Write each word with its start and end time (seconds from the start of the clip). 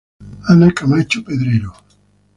Ana 0.49 0.69
Camacho 0.77 1.19
Pedrero. 1.25 1.71